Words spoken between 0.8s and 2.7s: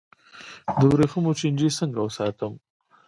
وریښمو چینجی څنګه وساتم؟